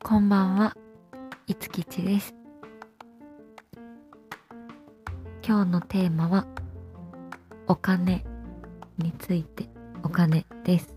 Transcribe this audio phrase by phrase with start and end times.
[0.00, 0.76] こんばんは、
[1.48, 2.32] いつきちです。
[5.44, 6.46] 今日のテーマは、
[7.66, 8.24] お金
[8.96, 9.68] について
[10.04, 10.94] お金です。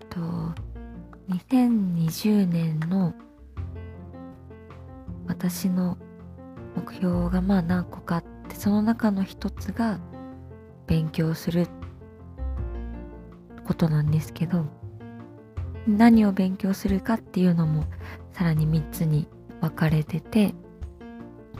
[0.00, 0.20] えっと、
[1.28, 3.14] 2020年の
[5.28, 5.98] 私の
[6.74, 10.00] 目標がまあ何個かあって、その中の一つが
[10.86, 11.68] 勉強する
[13.64, 14.64] ことなんですけど、
[15.96, 17.84] 何を勉強するかっていうのも
[18.32, 19.26] さらに3つに
[19.60, 20.54] 分かれてて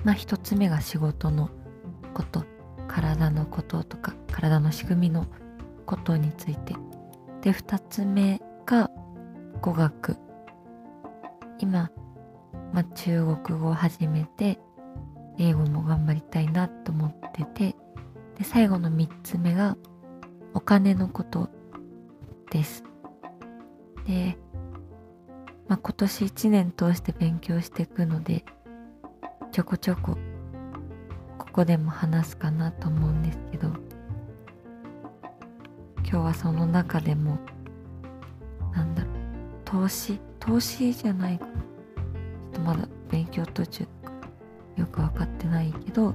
[0.04, 1.50] まあ1つ目が仕事の
[2.14, 2.44] こと
[2.86, 5.26] 体のこととか体の仕組みの
[5.86, 6.74] ことについて。
[7.42, 8.90] で2つ目が
[9.60, 10.16] 語学。
[11.60, 11.90] 今、
[12.72, 14.60] まあ、中国語を始めて
[15.38, 17.76] 英語も頑張りたいなと思ってて
[18.36, 19.76] で最後の3つ目が
[20.54, 21.48] お金のこと
[22.50, 22.84] です。
[24.08, 24.38] で、
[25.68, 28.44] まあ、今年1年通して勉強していくので
[29.52, 30.16] ちょこちょこ
[31.36, 33.68] ここでも話すかなと思うんですけど
[35.98, 37.38] 今日はその中でも
[38.74, 39.12] なんだろう
[39.64, 43.86] 投資投資じゃないかちょっとまだ勉強途中
[44.76, 46.14] よく分かってないけど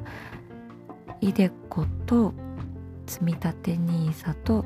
[1.21, 2.33] イデコと
[3.05, 4.65] 積立 NISA と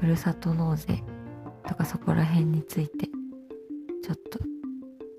[0.00, 1.04] ふるさと納税
[1.70, 4.40] とかそこら辺についてちょっと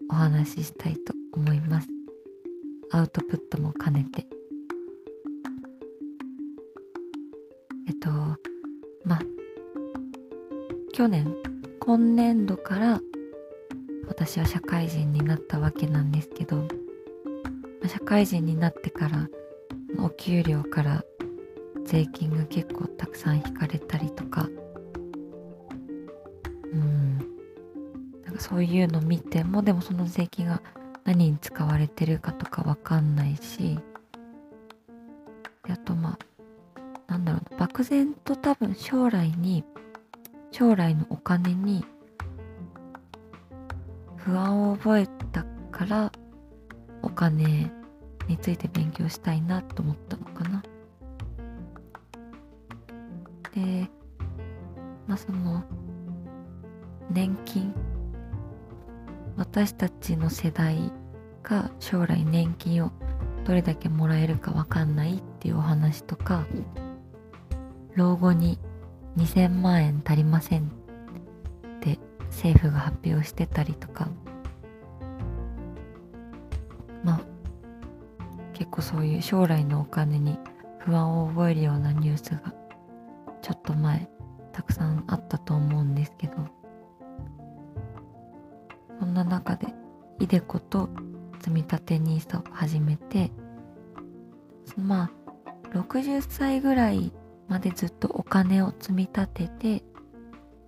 [0.10, 1.88] お話ししたいと思います。
[2.92, 4.28] アウトプットも兼ねて。
[7.88, 8.10] えっと
[9.06, 9.22] まあ
[10.92, 11.34] 去年
[11.80, 13.00] 今年度から
[14.10, 16.68] 私は社会人になったわけなんですけど
[17.88, 19.30] 社会人になってから
[19.98, 21.06] お給料から
[21.86, 24.50] 税金が結構たくさん引かれたりとか
[26.72, 27.18] うん。
[28.24, 30.62] なんかそういうの見てもでもその税金が
[31.04, 33.80] 何に使われてるかとかわかんないし。
[35.66, 36.18] であとま
[37.08, 39.64] あなんだろう漠然と多分将来に
[40.52, 41.86] 将来のお金に
[44.18, 46.12] 不安を覚えたから
[47.02, 47.72] お金
[48.28, 50.64] について勉強したいなと思ったのかな。
[53.54, 53.90] で
[55.08, 55.64] まあその
[57.14, 57.74] 年金。
[59.38, 60.92] 私たちの世代
[61.44, 62.92] が将来年金を
[63.46, 66.46] どれだけもらえるかわかんないっていうお話とか
[67.96, 68.60] 老後に
[69.18, 71.98] 2000万円足りませんって
[72.30, 74.08] 政府が発表してたりとか。
[77.04, 77.22] まあ
[78.54, 80.38] 結構そういう将来のお金に
[80.78, 82.54] 不安を覚えるようなニュースが
[83.42, 84.08] ちょっと前
[84.52, 86.61] たくさんあったと思うんですけど。
[89.02, 89.66] そんな中で
[90.20, 90.88] イデコと
[91.40, 93.32] 積み立て NISA を始めて
[94.78, 95.10] ま
[95.44, 97.12] あ60歳ぐらい
[97.48, 99.84] までずっとお金を積み立てて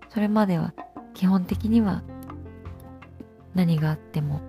[0.10, 0.74] それまでは
[1.14, 2.02] 基本的には
[3.54, 4.42] 何があっても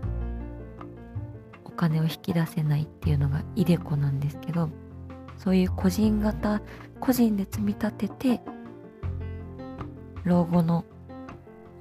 [1.66, 4.70] お金を引き出せないっていうのがイデコなんですけど
[5.36, 6.62] そういう個人型
[7.00, 8.40] 個人で積み立てて
[10.24, 10.86] 老後の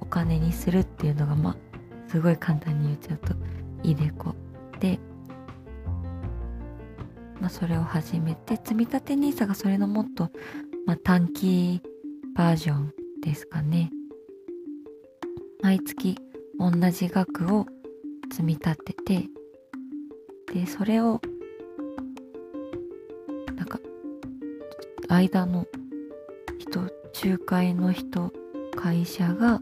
[0.02, 1.73] お金にするっていうのがまあ
[2.14, 3.34] すごい簡単に言っちゃうと
[3.82, 4.36] イデコ
[4.78, 5.00] で、
[7.40, 10.30] まあ、それを始めて積み立て NISA がそれのもっと、
[10.86, 11.82] まあ、短期
[12.36, 13.90] バージョンですかね。
[15.60, 16.16] 毎月
[16.60, 17.66] 同じ額を
[18.30, 19.28] 積み立てて
[20.52, 21.20] でそれを
[23.56, 23.80] なんか
[25.08, 25.66] 間の
[26.60, 26.82] 人
[27.24, 28.32] 仲介の人
[28.76, 29.60] 会社が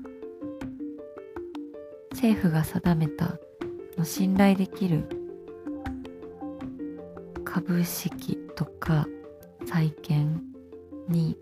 [2.23, 3.37] 政府が定めた
[4.05, 5.09] 信頼できる
[7.45, 9.09] 株式とか
[9.67, 10.41] 債券
[11.09, 11.37] に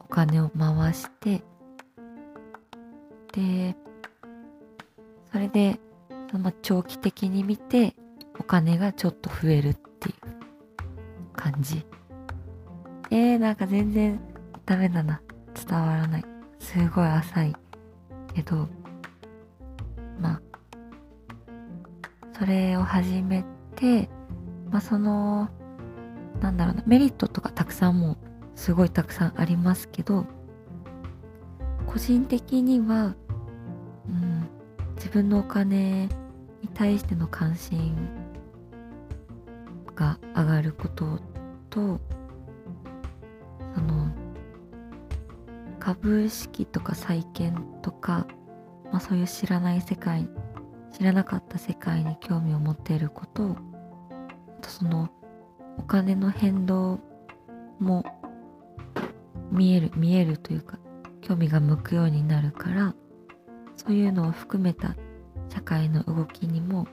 [0.00, 1.42] お金を回して
[3.34, 3.76] で
[5.30, 5.78] それで
[6.62, 7.94] 長期的に見て
[8.38, 10.16] お金がちょっと増えるっていう
[11.36, 11.84] 感じ。
[13.10, 14.18] えー、なんか全然
[14.64, 15.20] ダメだな。
[15.54, 16.24] 伝わらない。
[16.58, 17.69] すごい浅い。
[18.34, 18.68] けど
[20.20, 20.40] まあ
[22.38, 23.44] それを始め
[23.76, 24.08] て
[24.70, 25.48] まあその
[26.40, 28.16] なんだろうなメリットとかたくさんも
[28.54, 30.26] すごいたくさんありますけど
[31.86, 33.14] 個人的には、
[34.08, 34.48] うん、
[34.96, 36.06] 自分のお金
[36.62, 37.96] に対しての関心
[39.94, 41.18] が上がること
[41.68, 42.00] と
[45.94, 48.28] 株式とか債券とか、
[48.92, 50.28] まあ、そういう知らない世界
[50.92, 55.10] 知らなかった世界に興味を持っていることあとその
[55.78, 57.00] お金の変動
[57.80, 58.04] も
[59.50, 60.78] 見える見えるというか
[61.22, 62.94] 興味が向くようになるから
[63.74, 64.94] そういうのを含めた
[65.52, 66.86] 社会の動きにも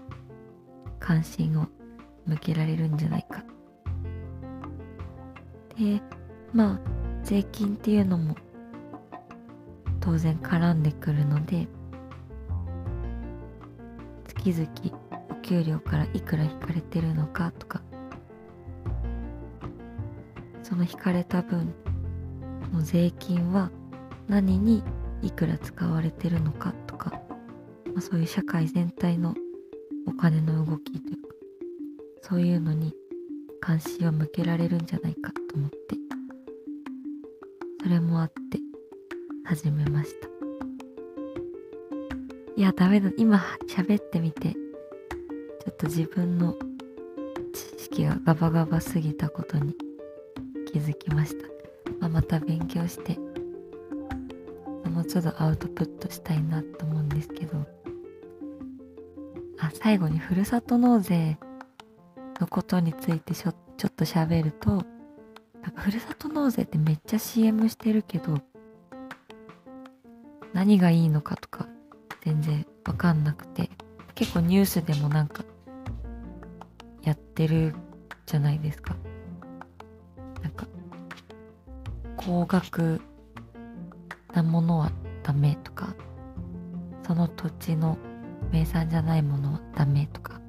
[0.99, 1.67] 関心を
[2.25, 3.43] 向けられるんじゃないか。
[5.77, 6.01] で
[6.51, 6.79] まあ
[7.23, 8.35] 税金っていうのも
[10.07, 11.67] 当然絡んでくるので
[14.25, 17.81] 月々お給料からいくら引かれてるのかとか
[20.63, 21.73] その引かれた分
[22.71, 23.69] の税金は
[24.29, 24.81] 何に
[25.21, 27.09] いくら使われてるのかとか、
[27.87, 29.35] まあ、そういう社会全体の
[30.07, 31.27] お金の動きというか
[32.21, 32.93] そういうのに
[33.59, 35.77] 関心を向けられるんじゃないかと思って
[37.83, 38.66] それもあって
[39.47, 40.27] 始めました。
[42.57, 43.09] いやダメだ。
[43.15, 44.51] 今喋ってみて。
[44.51, 44.57] ちょ
[45.71, 46.53] っと自分の
[47.77, 49.73] 知識がガバガバすぎたことに
[50.73, 51.47] 気づきました、
[52.01, 53.17] まあ、また勉強して。
[54.89, 57.65] もうちょっとアウトプットしたいなと思うんですけど。
[59.59, 61.37] あ最後にふるさと納税
[62.41, 64.83] のことについてちょちょっと喋ると。
[65.61, 68.41] なんかふるさと納税ってめっちゃ CM してるけど
[70.53, 71.67] 何がいいのかとか
[72.21, 73.69] 全然わかんなくて
[74.15, 75.43] 結構ニュースでもなんか
[77.03, 77.73] やってる
[78.25, 78.95] じゃないですか。
[80.41, 80.67] なんか
[82.15, 83.01] 高額
[84.33, 84.91] なものは
[85.23, 85.95] ダメとか
[87.05, 87.97] その土地の
[88.51, 90.41] 名産じゃないものはダメとか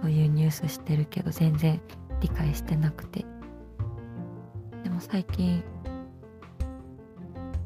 [0.00, 1.80] そういうニュースしてるけど全然
[2.20, 3.24] 理解してなくて。
[4.82, 5.62] でも最近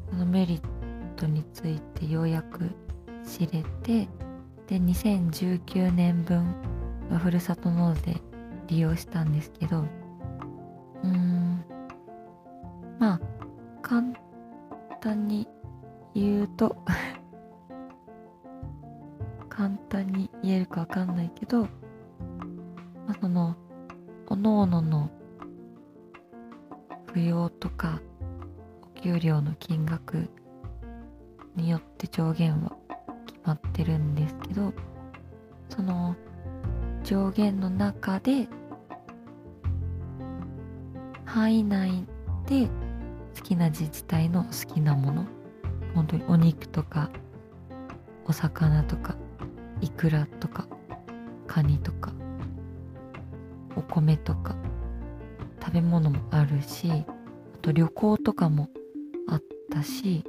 [0.09, 0.74] そのメリット
[1.15, 2.69] ことについてようやく
[3.23, 4.09] 知れて
[4.67, 6.53] で2019年分
[7.09, 8.17] のふるさと納税
[8.67, 11.63] 利用したんですけどうーん
[12.99, 13.21] まあ
[13.81, 14.03] 簡
[14.99, 15.47] 単に
[16.13, 16.75] 言うと
[19.47, 21.69] 簡単に言えるかわかんないけど、ま
[23.09, 23.55] あ、その
[24.27, 25.09] おのおのの
[27.07, 28.01] 扶養とか
[28.81, 30.29] お給料の金額
[31.55, 32.75] によって上限は
[33.25, 34.73] 決まってるんですけど
[35.69, 36.15] その
[37.03, 38.47] 上限の中で
[41.25, 42.05] 範囲内
[42.47, 42.67] で
[43.35, 45.25] 好きな自治体の好きなもの
[45.93, 47.09] 本当にお肉とか
[48.25, 49.15] お魚とか
[49.81, 50.67] イクラとか
[51.47, 52.13] カニとか
[53.75, 54.55] お米とか
[55.61, 57.05] 食べ物もあるしあ
[57.61, 58.69] と旅行とかも
[59.27, 59.41] あっ
[59.71, 60.23] たし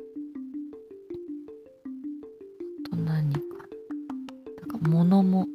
[4.87, 5.47] 物も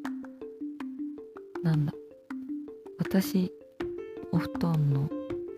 [1.63, 1.94] なんだ
[3.00, 3.51] 私
[4.31, 5.10] お布団の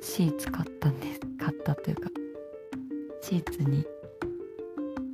[0.02, 1.20] シーツ買ったんです。
[1.40, 2.10] 買ったというか
[3.22, 3.86] シーツに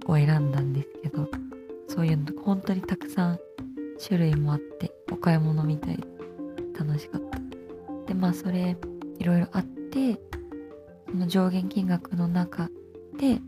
[0.07, 1.29] を選んだんですけど
[1.88, 3.39] そういうの本当にたくさん
[4.03, 6.03] 種類もあってお買い物みたいで
[6.77, 7.39] 楽しかった。
[8.07, 8.75] でまあそれ
[9.19, 10.19] いろいろあって
[11.09, 12.69] その上限金額の中
[13.19, 13.39] で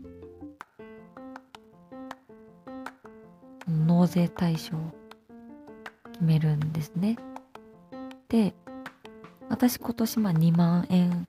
[3.68, 4.76] 納税対象
[6.22, 7.16] 決めるんですね
[8.28, 8.54] で
[9.48, 11.26] 私今年まあ2万円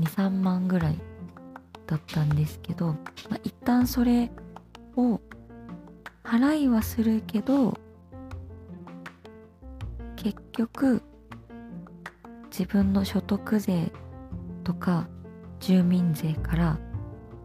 [0.00, 0.98] 23万ぐらい
[1.86, 2.88] だったんですけど、
[3.30, 4.32] まあ、一旦それ
[4.96, 5.20] を
[6.24, 7.78] 払いはするけど
[10.16, 11.02] 結局
[12.50, 13.92] 自分の所得税
[14.64, 15.06] とか
[15.60, 16.78] 住民税から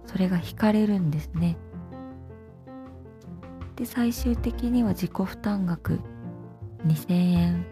[0.06, 1.58] それが引かれるんですね。
[3.76, 6.00] で最終的には自己負担額
[6.88, 7.66] 2000円。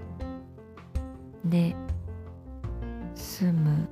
[1.46, 1.76] で
[3.14, 3.88] 済む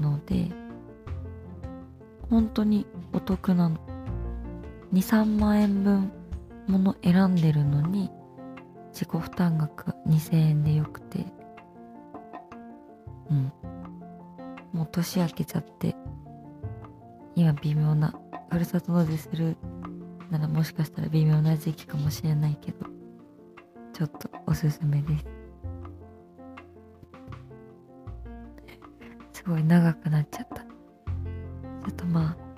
[0.00, 0.48] ので
[2.30, 3.76] 本当にお得なの
[4.92, 6.10] 23万円分
[6.66, 8.10] もの選んでるのに
[8.92, 11.26] 自己負担額2000円でよくて。
[13.30, 13.52] うん。
[14.72, 15.96] もう年明けちゃって
[17.34, 18.14] 今微妙な
[18.50, 19.56] ふるさと納税する
[20.30, 22.97] ならもしかしたら微妙な時期かもしれないけど。
[23.98, 25.24] ちょっとおすすめです。
[29.32, 30.58] すごい長くなっちゃった。
[30.58, 30.66] ちょ
[31.90, 32.48] っとまあ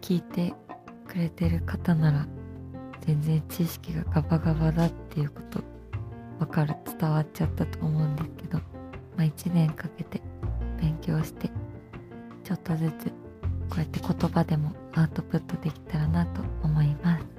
[0.00, 0.52] 聞いて
[1.06, 2.26] くれてる方なら
[3.06, 5.60] 全然知識がガバガバだっていうこと
[6.40, 8.64] わかる伝わっちゃったと思うんですけど、ま
[9.18, 10.20] あ、1年かけて
[10.80, 11.48] 勉強して
[12.42, 13.06] ちょっとずつ
[13.70, 17.33] こうやって言葉でもアウトプットできたらなと思います。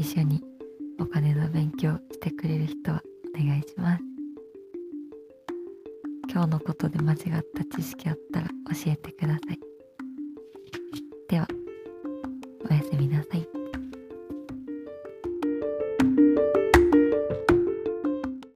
[0.00, 0.40] 一緒に
[0.98, 3.02] お金の勉強してくれる人は
[3.38, 4.02] お願いします。
[6.32, 7.18] 今日のことで間違っ
[7.54, 9.58] た知識あったら教えてください。
[11.28, 11.46] では
[12.70, 13.59] おやすみなさい。